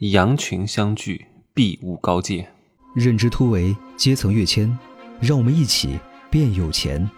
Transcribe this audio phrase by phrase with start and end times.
[0.00, 2.50] 羊群相聚，必无高见。
[2.94, 4.78] 认知突围，阶层跃迁，
[5.20, 7.10] 让我们一起变有钱。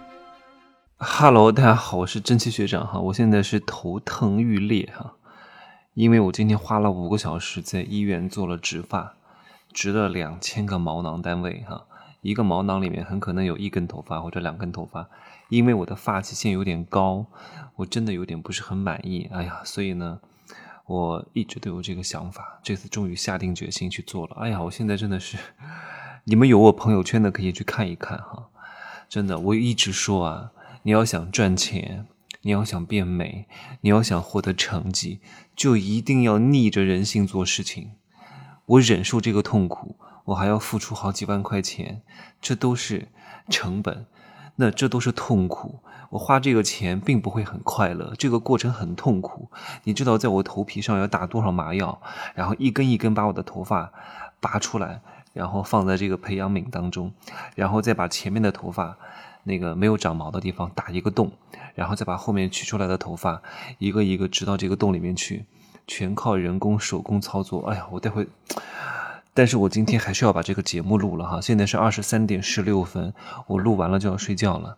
[0.96, 2.98] Hello，大家好，我是真奇学长哈。
[2.98, 5.14] 我现在是头疼欲裂哈，
[5.94, 9.14] 因为我今天花了五个小时在医院做了植发，
[9.72, 11.86] 植了两千个毛囊单位哈。
[12.20, 15.08] 一个毛囊里面很可能有一根头发或者两根头发，
[15.50, 17.26] 因为我的发际线有点高，
[17.76, 19.28] 我真的有点不是很满意。
[19.30, 20.18] 哎呀，所以呢。
[20.86, 24.36] 我一直都有这个想法，这次终于下定决心去做了。
[24.40, 25.38] 哎呀，我现在真的是，
[26.24, 28.48] 你们有我朋友圈的可以去看一看哈。
[29.08, 32.06] 真的，我一直说啊，你要想赚钱，
[32.40, 33.46] 你要想变美，
[33.82, 35.20] 你要想获得成绩，
[35.54, 37.92] 就一定要逆着人性做事情。
[38.66, 42.02] 我忍受这个痛苦，我还要付出好几万块钱，
[42.40, 43.08] 这都是
[43.48, 44.06] 成本。
[44.56, 45.80] 那这都是痛苦，
[46.10, 49.48] 我花这个钱并不会很快乐，这个过程很痛苦。
[49.84, 52.00] 你知道，在我头皮上要打多少麻药，
[52.34, 53.92] 然后一根一根把我的头发
[54.40, 55.00] 拔出来，
[55.32, 57.12] 然后放在这个培养皿当中，
[57.54, 58.98] 然后再把前面的头发
[59.44, 61.32] 那个没有长毛的地方打一个洞，
[61.74, 63.42] 然后再把后面取出来的头发
[63.78, 65.46] 一个一个植到这个洞里面去，
[65.86, 67.70] 全靠人工手工操作。
[67.70, 68.28] 哎呀，我待会。
[69.34, 73.14] 但是我今天还是要把这个节目录了哈，现在是二十三点十六分，
[73.46, 74.76] 我录完了就要睡觉了。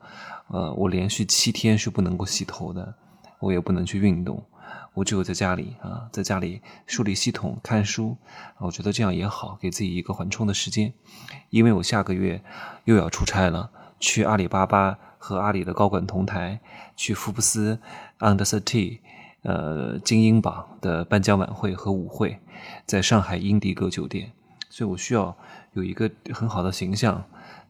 [0.49, 2.95] 呃，我连续七天是不能够洗头的，
[3.41, 4.45] 我也不能去运动，
[4.93, 8.17] 我只有在家里啊，在家里梳理系统、看书，
[8.59, 10.93] 我觉得这样也好，给自己一个缓冲的时间。
[11.51, 12.41] 因为我下个月
[12.85, 16.61] 又要出差了，去阿里巴巴和阿里的高管同台，
[16.95, 17.81] 去福布斯
[18.21, 19.01] Under Thirty
[19.43, 22.39] 呃精英榜的颁奖晚会和舞会，
[22.87, 24.31] 在上海英迪格酒店。
[24.75, 25.37] 所以我需要
[25.75, 27.25] 有一个很好的形象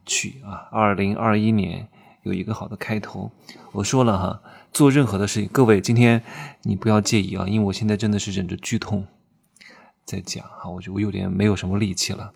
[0.06, 1.86] 去啊，二零二一年
[2.22, 3.30] 有一个好的开头。
[3.72, 4.40] 我说了哈，
[4.72, 6.22] 做任何的事情，各位今天
[6.62, 9.06] 你不要介意啊，因为我现在真的是忍着剧痛
[10.06, 12.32] 在讲哈，我觉得我有点没有什么力气了。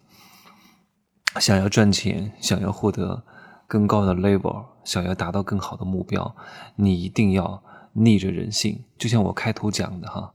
[1.40, 3.24] 想要赚钱，想要获得
[3.66, 6.36] 更高的 level，想要达到更好的目标，
[6.76, 7.62] 你一定要
[7.94, 8.84] 逆着人性。
[8.98, 10.34] 就像我开头讲的哈，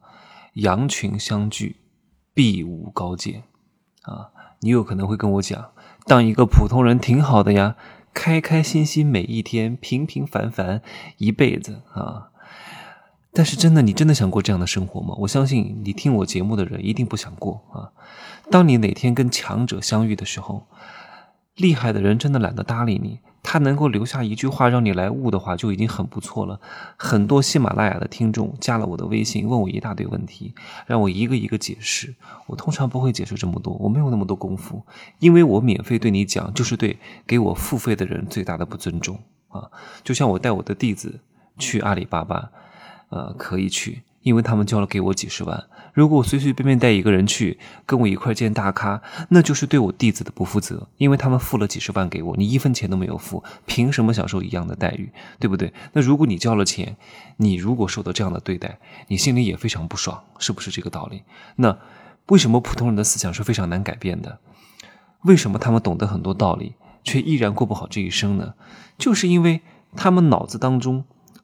[0.53, 1.75] 羊群相聚，
[2.33, 3.43] 必无高见。
[4.03, 4.29] 啊，
[4.61, 5.71] 你有可能会跟我讲，
[6.05, 7.75] 当一个普通人挺好的呀，
[8.13, 10.81] 开开心心每一天，平平凡凡
[11.17, 12.29] 一辈子啊。
[13.35, 15.15] 但是真的，你真的想过这样的生活吗？
[15.19, 17.89] 我相信你听我节目的人一定不想过啊。
[18.51, 20.67] 当你哪天跟强者相遇的时候，
[21.55, 23.19] 厉害的人真的懒得搭理你。
[23.53, 26.59] 他能够留下一句话让你来悟的话，就已经很不错了。
[26.97, 30.55] 很多喜马拉雅的听众加了我的微信，问我一大堆问题，
[30.87, 32.15] 让我一个一个解释。
[32.47, 34.83] 我通常不会解释这么多，我没有那么多功夫，
[35.19, 36.97] 因为我免费对你讲，就是对
[37.27, 39.19] 给我付费的人最大的不尊重
[39.49, 39.69] 啊！
[40.03, 41.19] 就像我带我的弟子
[41.59, 42.49] 去阿里巴巴，
[43.09, 44.01] 呃，可以去。
[44.23, 50.87] 因为他们交了给我几十万，如果我随随便便带一个人去跟我一块见大咖，那就是对我弟子的不负责。
[50.97, 55.11] 因为他们付了几十万给我，你一分钱都没有付，凭什么享受一样的待遇？
[55.39, 55.73] 对不对？
[55.91, 56.95] 那如果你交了钱，
[57.37, 58.79] 你如果受到这样的对待，
[59.09, 61.23] 你心里也非常不爽，是不是这个道理？
[61.57, 61.77] 那
[62.27, 64.39] 为什么普通人的思想是非常难改变的？
[65.23, 68.53] 为什么他们懂得很多道理，却依然过不好这一生呢？
[68.97, 69.61] 就是因为
[69.97, 71.03] 他们脑子当中。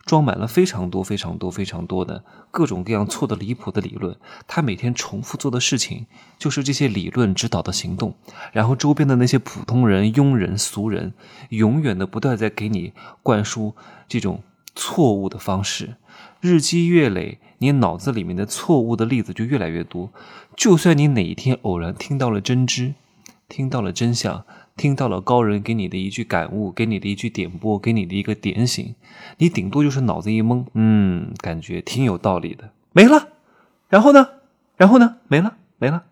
[0.09, 6.07] 装满了非常多、非常多、非常多的各种各样错的离谱的理论，他每天重复做的事情
[6.39, 8.15] 就是这些理论指导的行动，
[8.51, 11.13] 然后周边的那些普通人、庸人、俗人，
[11.49, 13.75] 永远的不断在给你灌输
[14.07, 14.41] 这种
[14.73, 15.97] 错误的方式，
[16.41, 20.09] 日积月累，你脑子里面的错误的例子就越来越多。
[20.55, 22.95] 就算你哪一天偶然听到了真知，
[23.47, 24.43] 听到了真相。
[24.79, 28.95] 听到了高人给你的一句感悟，给你的一句点拨，给你的一个点醒，
[29.37, 33.27] 你顶多就是脑子一懵，嗯，感觉挺有道理的，没了。
[33.89, 34.29] 然后呢？
[34.77, 35.17] 然后呢？
[35.27, 36.05] 没了，没了。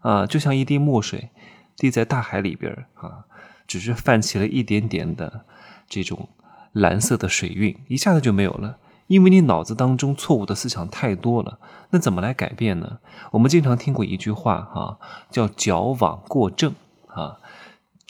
[0.00, 1.30] 啊，就像一滴墨水
[1.74, 3.24] 滴在大海里边啊，
[3.66, 5.46] 只是泛起了一点点的
[5.88, 6.28] 这种
[6.72, 8.76] 蓝色的水晕，一下子就没有了。
[9.06, 11.58] 因为你脑子当中错误的思想太多了，
[11.90, 12.98] 那怎么来改变呢？
[13.30, 14.98] 我们经常听过一句话哈，
[15.30, 16.74] 叫矫枉过正
[17.06, 17.38] 啊。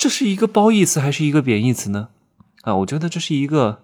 [0.02, 2.08] 这是一个褒义词还是一个贬义词呢？
[2.62, 3.82] 啊，我觉得这是一个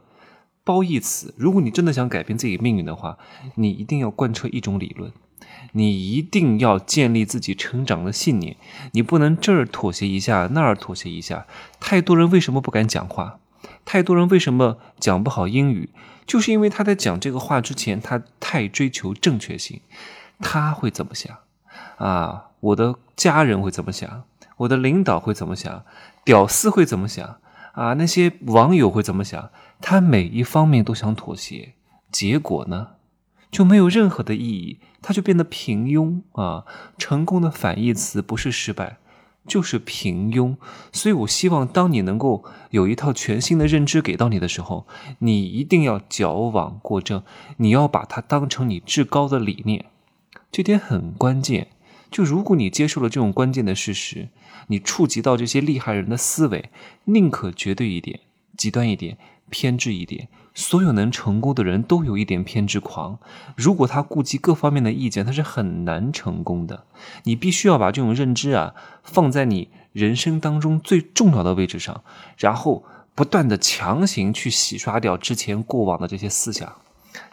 [0.65, 1.33] 褒义词。
[1.37, 3.19] 如果你真的想改变自己命运的话，
[3.55, 5.13] 你一定要贯彻一种理论，
[5.75, 8.57] 你一定要建立自己成长的信念。
[8.95, 11.47] 你不能这儿妥协一下，那儿妥协一下。
[11.79, 13.39] 太多人为什么不敢讲话？
[13.85, 15.91] 太多人为什么讲不好英语？
[16.27, 19.81] 就是因为他在讲这个话之前，他太追求正确性。
[20.41, 21.39] 他会怎么想？
[21.99, 24.25] 啊，我的家人会怎么想？
[24.59, 25.85] 我的领导会怎么想？
[26.25, 27.39] 屌丝会怎么想？
[27.73, 29.51] 啊，那些网友会怎么想？
[29.81, 31.75] 他每一方面都想妥协，
[32.11, 32.89] 结果呢？
[33.51, 36.65] 就没有任何的意义，他就变得平庸啊。
[36.99, 38.99] 成功的反义词不是失败，
[39.47, 40.57] 就是平庸。
[40.93, 44.87] 所以我希望，当你能够有一套全新的认知给到你的时候，
[45.21, 47.23] 你一定要矫枉过正，
[47.57, 49.87] 你要把它当成你至高的理念，
[50.53, 51.69] 这点很关键。
[52.11, 54.29] 就如果你接受了这种关键的事实，
[54.69, 56.71] 你触及到这些厉害人的思维，
[57.05, 58.21] 宁可绝对一点、
[58.57, 59.19] 极端一点、
[59.51, 60.29] 偏执一点。
[60.55, 63.21] 所有能成功的人都有一点偏执狂。
[63.55, 66.85] 如果他顾及各方面的意见，他是很难成功的。
[67.23, 68.75] 你必须要把这种认知啊
[69.05, 72.03] 放在你人生当中最重要的位置上，
[72.37, 72.85] 然后
[73.15, 76.77] 不断的强行去洗刷掉之前过往的这些思想，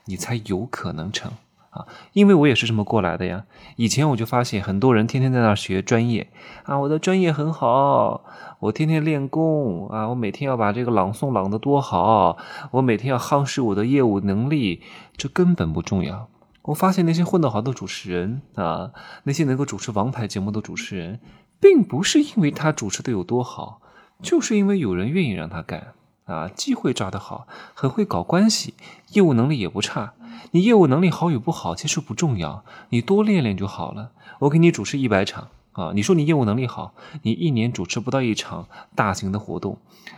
[0.06, 1.31] 你才有可能成。
[1.75, 3.44] 啊，因为我也是这么过来的呀。
[3.75, 6.31] 以前我就发现很多人天天在那学专业
[6.63, 8.24] 啊，我的专业很好，
[8.60, 12.38] 我天天练功啊，我每天要把这个朗诵朗得多好，
[12.72, 14.81] 我每天要夯实我的业务能力，
[15.18, 16.30] 这根本不重要。
[16.63, 18.92] 我发现那些混得好的主持人啊，
[19.24, 21.19] 那些能够主持王牌节目的主持人，
[21.60, 23.81] 并不是因为他主持的有多好，
[24.22, 25.94] 就是因为有人愿意让他干
[26.25, 28.74] 啊，机会抓得好，很会搞关系，
[29.12, 30.13] 业务能力也不差。
[30.51, 34.12] 你业务能力好与不好其实不重要，你多练练就好了。
[34.39, 39.77] 我给你主持一百场啊，你说你业务能力好，你一年主持不到一场大型的活动，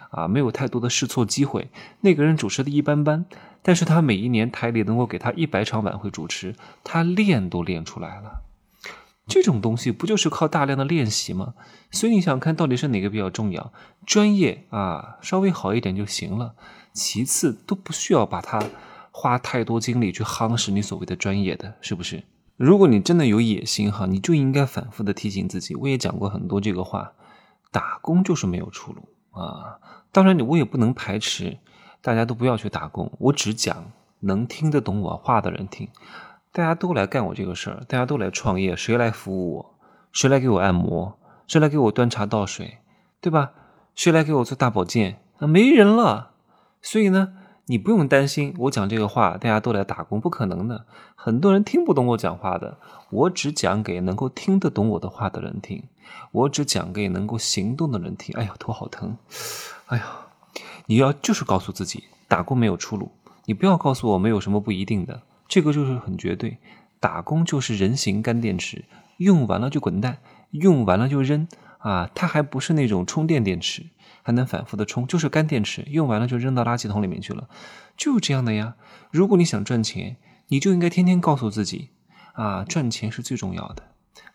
[0.10, 1.70] 啊，没有太多的试错机会。
[2.02, 3.26] 那个人主持的一般般，
[3.62, 8.42] 但是他每一年台里能够给他一百场晚会主持，他练都练出来了。
[9.28, 11.54] 这种东西不就是靠大量的练习吗？
[11.92, 13.72] 所以你想看到底是哪个比较重要？
[14.06, 16.56] 专业啊，稍微好一点就行了，
[16.94, 18.64] 其次都不需要把它。
[19.20, 22.24] 花太多精力去夯实你所谓的专业的是不是？
[22.56, 25.74] 如果你真的有野心哈，你就应该反复的提醒自己。
[25.74, 27.14] 我也讲过很多这个话，
[27.72, 29.80] 打工就是没有出路啊。
[30.12, 31.58] 当然，你我也不能排斥
[32.00, 33.12] 大家都不要去打工。
[33.18, 35.90] 我只讲能听得懂我话的人听。
[36.52, 39.76] 大家都来干我这个事儿，大家都来创业，谁来服务我？
[40.12, 41.18] 谁来给我按摩？
[41.48, 42.80] 谁来给我端茶倒水？
[43.22, 43.52] 对吧？
[43.96, 45.20] 谁来给我做大保健？
[45.40, 46.32] 啊，没人了。
[46.82, 47.34] 所以呢？
[47.70, 50.86] 你不用担心，我讲这个话，大家都来打工，不可能的。
[51.16, 52.78] 很多人听不懂我讲话的，
[53.10, 55.84] 我只讲给能够听得懂我的话的人听，
[56.32, 58.34] 我只讲给能够行动的人听。
[58.38, 59.18] 哎呀，头好疼！
[59.88, 60.06] 哎呀，
[60.86, 63.12] 你要就是告诉自己，打工没有出路。
[63.44, 66.58] 你不要告诉我没有什么不一定的，这个就是很绝对。
[67.00, 68.86] 打工就是人形干电池，
[69.18, 70.18] 用完了就滚蛋，
[70.52, 71.48] 用完了就扔
[71.80, 72.10] 啊！
[72.16, 73.88] 它还不是那种充电电池。
[74.24, 77.48] 还能反复的充，就是干电池，用完了就扔到垃圾桶里面去了，
[77.96, 78.76] 就这样的呀。
[79.10, 80.18] 如果你想赚钱，
[80.50, 81.92] 你就应该天天告诉自己，
[82.34, 83.84] 啊，赚钱是最重要的，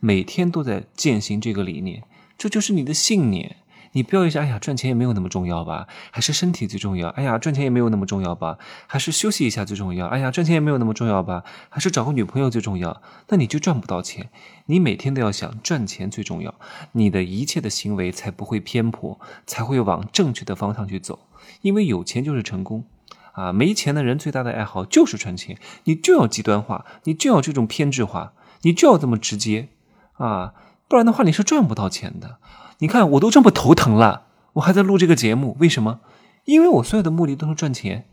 [0.00, 2.04] 每天都在践行这个理念，
[2.38, 3.56] 这就是你的信念。
[3.92, 5.86] 你不要一下，哎呀，赚钱也没有那么重要吧？
[6.10, 7.08] 还是身体最重要？
[7.08, 8.58] 哎呀，赚钱也没有那么重要吧？
[8.86, 10.06] 还是休息一下最重要？
[10.06, 11.44] 哎呀，赚钱也没有那么重要吧？
[11.68, 13.02] 还是找个女朋友最重要？
[13.28, 14.30] 那你就赚不到钱。
[14.66, 16.54] 你每天都要想赚钱最重要，
[16.92, 21.18] 你的一切的行为才不会偏颇，才会往正确的方向去走。
[21.60, 22.84] 因为有钱就是成功
[23.32, 23.52] 啊！
[23.52, 29.68] 没钱的人最大的爱好就是赚钱，你就要极端化，你就要这种偏执化，你就要这么直接
[30.14, 30.54] 啊！
[30.88, 32.38] 不然的话，你是赚不到钱的。
[32.82, 34.25] 你看，我都这么头疼了，
[34.55, 36.00] 我还在录这个节目，为什么？
[36.46, 38.08] 因为我所有的目的都是赚钱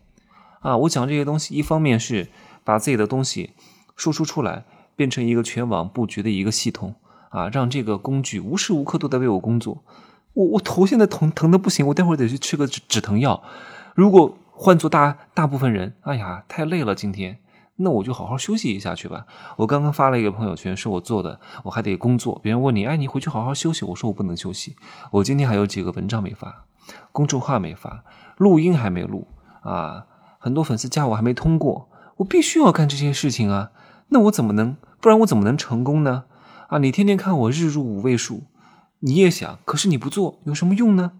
[0.60, 0.78] 啊！
[0.78, 2.28] 我讲这些东西，一方面是
[2.64, 3.54] 把自己的东西
[3.96, 6.94] 输出出来，变成一个全网布局的一个系统
[7.30, 9.84] 啊，让这个工具无时无刻都在为我工作。
[10.34, 13.42] 我我头现在疼疼的不行，我待会儿得去吃个止止疼药。
[13.96, 17.40] 如果换做大大部分人，哎呀，太累了，今天。
[17.82, 19.26] 那我就好好休息一下去吧。
[19.58, 22.40] 我刚刚发了一个朋友圈，是我做的，我还得工作。
[22.44, 23.86] 别人问你，哎，你回去好好休息。
[23.86, 24.76] 我说我不能休息，
[25.12, 26.66] 我今天还有几个文章没发，
[27.12, 28.04] 公众号没发，
[28.38, 29.28] 录音还没录
[29.62, 30.06] 啊，
[30.38, 33.72] 很多粉丝加我还没通过，我必须要干这些事情啊。
[34.10, 34.76] 那我怎么能？
[35.00, 36.26] 不然我怎么能成功呢？
[36.68, 38.44] 啊，你天天看我日入五位数，
[39.00, 41.14] 你也想，可是你不做有什么用呢？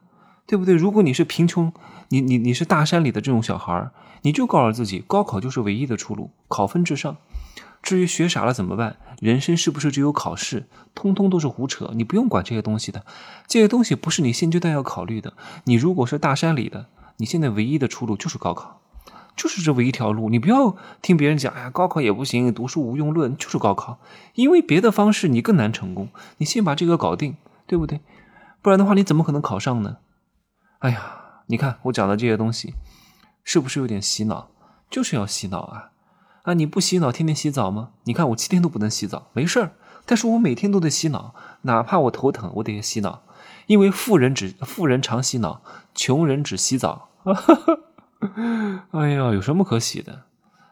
[0.50, 0.74] 对不对？
[0.74, 1.72] 如果你是贫穷，
[2.08, 3.92] 你你你是大山里的这种小孩。
[4.24, 7.18] 你就告诉自己，高考就是唯一的出路，考分至上。
[7.84, 8.98] 至于学傻了怎么办？
[9.22, 10.66] 人生是不是只有考试？
[10.96, 13.06] 通通都是胡扯，你不用管这些东西的。
[13.46, 15.34] 这些东西不是你现阶段要考虑的。
[15.66, 16.88] 你如果是大山里的，
[17.18, 18.82] 你现在唯一的出路就是高考，
[19.36, 20.32] 就是这唯一条路。
[20.32, 24.00] 你不要听别人讲，哎呀，高考也不行，读书无用论，就是高考。
[24.34, 26.10] 因为别的方式你更难成功。
[26.40, 27.38] 你先把这个搞定，
[27.68, 28.02] 对不对？
[28.64, 29.98] 不然的话，你怎么可能考上呢？
[30.80, 32.74] 哎呀，你看我讲的这些东西。
[33.42, 34.52] 是不是有点洗脑？
[34.92, 35.90] 就是要洗脑啊！
[36.44, 37.92] 啊，你不洗脑，天天洗澡吗？
[38.04, 39.72] 你看我七天都不能洗澡，没事儿，
[40.06, 41.34] 但是我每天都得洗脑，
[41.64, 43.24] 哪怕我头疼，我得洗脑，
[43.66, 45.64] 因为富人只富人常洗脑，
[45.96, 47.10] 穷人只洗澡。
[48.92, 50.26] 哎呀，有什么可洗的？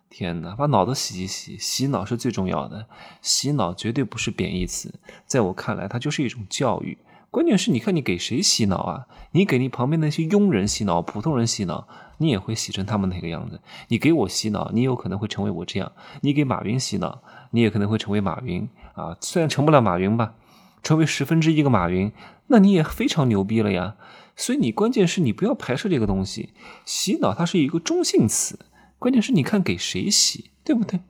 [0.09, 2.85] 天哪，把脑子洗一洗，洗脑是最重要的。
[3.23, 6.99] 洗脑绝对不是贬义词，在我看来，它就是一种教育。
[7.29, 9.07] 关键是，你看你给谁洗脑啊？
[9.31, 13.62] 你给你旁边那些庸人洗脑、普通人洗脑，你也会洗成他们那个样子。
[13.89, 15.91] 你给我洗脑，你有可能会成为我这样；
[16.22, 19.15] 你给马云洗脑，你也可能会成为马云啊。
[19.22, 20.34] 虽然成不了马云吧，
[20.81, 22.12] 成为十分之一个马云，
[22.48, 23.98] 那你也非常牛逼了呀。
[24.36, 26.53] 所以你关键是你不要排斥这个东西，
[26.86, 28.60] 洗脑它是一个中性词。
[28.98, 31.01] 关键是你看给谁洗，对不对？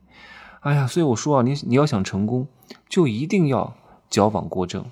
[0.62, 2.48] 哎呀，所以我说啊，你你要想成功，
[2.90, 3.78] 就一定要
[4.10, 4.86] 矫枉过正，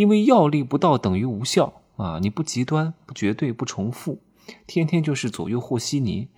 [0.00, 2.18] 因为药力不到等于无效啊！
[2.22, 4.22] 你不极端、不绝对、不重复，
[4.66, 6.28] 天天就是左右和稀泥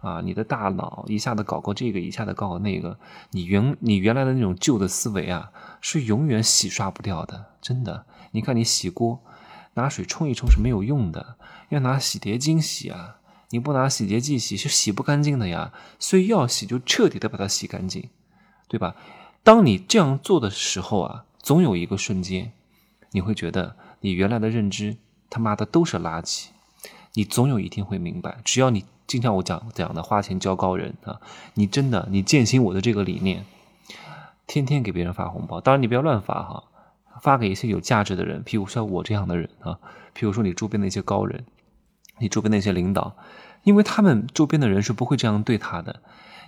[0.00, 0.22] 啊！
[0.24, 2.98] 你的大脑一下子搞个这个，一下子搞个那个，
[3.32, 8.06] 你原你原来的那种旧的思维啊，是永远洗刷不掉的，真的。
[8.30, 9.22] 你看你洗锅，
[9.74, 11.36] 拿水冲一冲是没有用的，
[11.68, 13.16] 要拿洗洁精洗啊。
[13.50, 18.08] 你不拿洗洁剂洗是洗不干净的呀，所以要洗就彻底的把它洗干净，
[18.66, 18.96] 对吧？
[19.42, 22.52] 当你这样做的时候啊，总有一个瞬间，
[23.10, 24.96] 你会觉得你原来的认知
[25.28, 26.48] 他妈的都是垃圾。
[27.14, 31.20] 你总有一天会明白，只要你经常我讲讲的花钱交高人啊，
[31.54, 33.44] 你真的你践行我的这个理念，
[34.46, 36.64] 天天给别人发红包，当然你不要乱发哈，
[37.20, 39.78] 发给一些有价值的人，譬如像我这样的人啊，
[40.14, 41.44] 譬如说你周边的一些高人。
[42.22, 43.16] 你周边的一些领导，
[43.62, 46.02] 因为他们周边的人是不会这样对他的。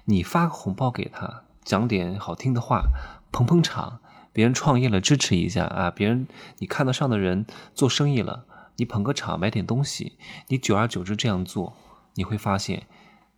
[0.04, 2.90] 你发个红包给他，讲点好听的话，
[3.32, 4.00] 捧捧场，
[4.32, 6.26] 别人创业了支持一下啊，别人
[6.58, 8.44] 你看得上的人做生意了，
[8.76, 10.12] 你捧个场买点东西，
[10.48, 11.74] 你久而久之这样做，
[12.14, 12.86] 你会发现。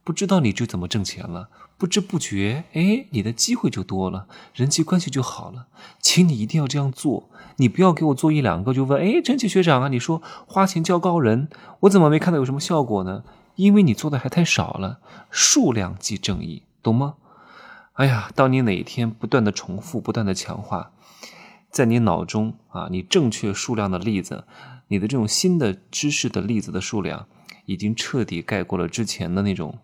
[0.05, 1.49] 不知道你就怎么挣钱了，
[1.79, 5.69] 不知不觉，哎，你的机会就多了，人际关系就好了。
[5.99, 11.49] 请你一定要这样做，你不要给我做一两个就问，哎，真奇学长啊，你说花钱教高人，
[11.81, 13.25] 我怎么没看到有什么效果呢？
[13.57, 14.99] 因为你做的还太少了，
[15.31, 17.15] 数量即正义，懂吗？
[17.95, 20.93] 哎呀，当你哪一天不断的重复，不断的强化，
[21.71, 24.45] 在你脑中啊，你正确数量的例子，
[24.89, 27.27] 你的这种新的知识的例子的数量，
[27.67, 29.79] 已经彻底盖过了之前的那种。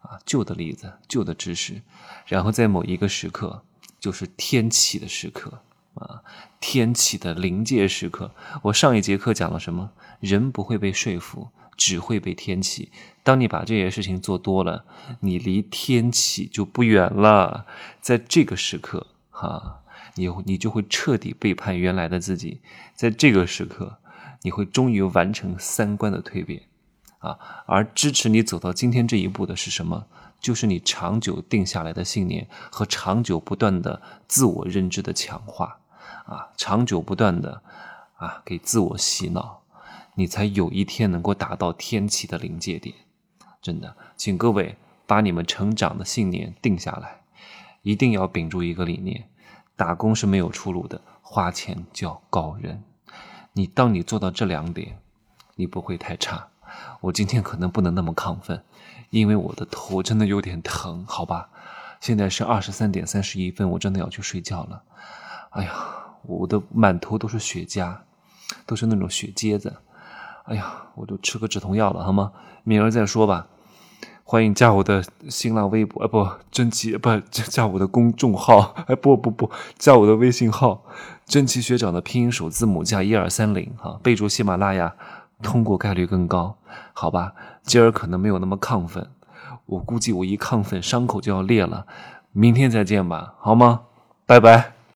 [0.00, 1.82] 啊，旧的例子，旧的知识，
[2.24, 3.62] 然后在某一个时刻，
[4.00, 5.60] 就是天启的时刻
[5.92, 6.22] 啊，
[6.58, 8.34] 天启的临界时刻。
[8.62, 9.90] 我上一节课讲了什么？
[10.18, 11.50] 人不会被说服，
[11.80, 12.92] 只会被天启。
[13.22, 14.84] 当你把这些事情做多了，
[15.20, 17.64] 你离天启就不远了。
[18.02, 19.80] 在这个时刻，哈，
[20.16, 22.60] 你你就会彻底背叛原来的自己。
[22.94, 23.96] 在这个时刻，
[24.42, 26.64] 你会终于完成三观的蜕变。
[27.20, 30.06] 啊，而支持你走到今天这一步的是什么？
[30.38, 35.78] 就是你长久定下来的信念和长久不断的自我认知的强化，
[36.26, 37.62] 啊，长久不断的
[38.16, 39.59] 啊给自我洗脑，
[40.14, 42.94] 你才有一天能够达到天启的临界点。
[43.62, 44.76] 真的，请各位
[45.06, 47.20] 把你们成长的信念定下来，
[47.82, 49.28] 一定要秉住一个理念：
[49.76, 52.82] 打工是没有出路的，花钱叫高人。
[53.52, 54.98] 你当你做到这两点，
[55.56, 56.48] 你不会太差。
[57.00, 58.62] 我今天可能不能那么亢奋，
[59.10, 61.50] 因为我的头真的有点疼，好吧？
[62.00, 64.82] 现在是二十三点三十一分，我真的要去睡觉了。
[65.50, 65.74] 哎呀，
[66.22, 67.98] 我的满头都是雪痂，
[68.64, 69.76] 都是那种雪疖子。
[70.44, 72.32] 哎呀，我就吃个止痛药了，好吗？
[72.64, 73.46] 明儿再说吧。
[74.24, 80.84] 欢迎加我的新浪微博，啊不，真奇不加我的公众号，哎不不不，加我的微信号，
[81.24, 84.94] 真奇学长的拼音首字母加一二三零，哈，备注喜马拉雅。
[85.42, 86.58] 通过概率更高，
[86.92, 87.32] 好吧，
[87.62, 89.08] 今儿可能没有那么亢奋，
[89.64, 91.86] 我估计我一亢奋伤口就要裂了，
[92.32, 93.80] 明天再见吧，好吗？
[94.26, 94.79] 拜拜。